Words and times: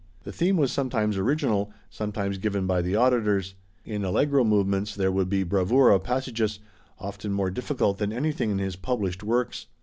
The 0.23 0.31
theme 0.31 0.57
was 0.57 0.71
sometimes 0.71 1.15
original, 1.15 1.71
sometimes 1.91 2.39
given 2.39 2.65
by 2.65 2.81
the 2.81 2.95
auditors. 2.95 3.53
In 3.85 4.03
Allegro 4.03 4.43
movements 4.43 4.95
there 4.95 5.11
would 5.11 5.29
be 5.29 5.43
bravura 5.43 5.99
passages, 5.99 6.57
often 6.97 7.31
more 7.33 7.51
difficult 7.51 7.99
than 7.99 8.11
anything 8.11 8.49
in 8.49 8.57
his 8.57 8.75
published 8.75 9.21
works. 9.21 9.67